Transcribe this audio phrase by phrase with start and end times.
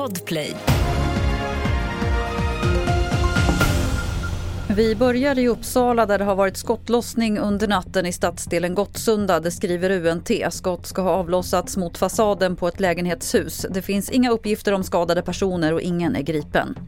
[0.00, 0.79] Podplay.
[4.76, 9.40] Vi börjar i Uppsala där det har varit skottlossning under natten i stadsdelen Gottsunda.
[9.40, 10.30] Det skriver UNT.
[10.50, 13.66] Skott ska ha avlossats mot fasaden på ett lägenhetshus.
[13.70, 16.78] Det finns inga uppgifter om skadade personer och ingen är gripen.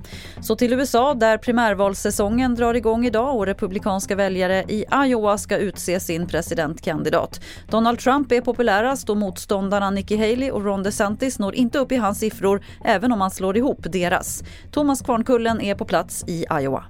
[0.41, 6.01] Så till USA där primärvalssäsongen drar igång idag och republikanska väljare i Iowa ska utse
[6.01, 7.41] sin presidentkandidat.
[7.71, 11.97] Donald Trump är populärast och motståndarna Nikki Haley och Ron DeSantis når inte upp i
[11.97, 14.43] hans siffror även om man slår ihop deras.
[14.71, 16.85] Thomas Kvarnkullen är på plats i Iowa.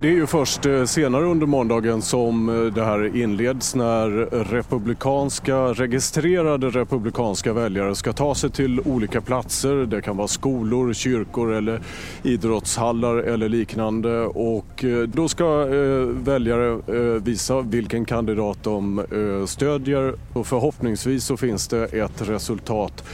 [0.00, 4.08] Det är ju först eh, senare under måndagen som eh, det här inleds när
[4.44, 9.74] republikanska, registrerade republikanska väljare ska ta sig till olika platser.
[9.74, 11.80] Det kan vara skolor, kyrkor eller
[12.22, 14.20] idrottshallar eller liknande.
[14.26, 15.64] Och eh, då ska
[16.04, 16.80] väljare
[17.18, 19.04] visa vilken kandidat de
[19.46, 23.04] stödjer och förhoppningsvis så finns det ett resultat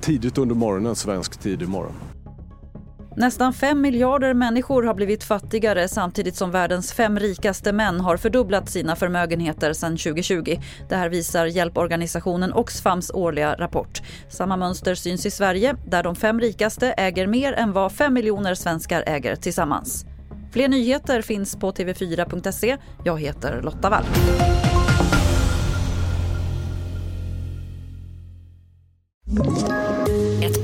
[0.00, 2.13] tidigt under morgonen, svensk tid imorgon.
[3.16, 8.70] Nästan fem miljarder människor har blivit fattigare samtidigt som världens fem rikaste män har fördubblat
[8.70, 10.60] sina förmögenheter sedan 2020.
[10.88, 14.02] Det här visar hjälporganisationen Oxfams årliga rapport.
[14.28, 18.54] Samma mönster syns i Sverige där de fem rikaste äger mer än vad fem miljoner
[18.54, 20.04] svenskar äger tillsammans.
[20.52, 22.76] Fler nyheter finns på tv4.se.
[23.04, 24.04] Jag heter Lotta Wall.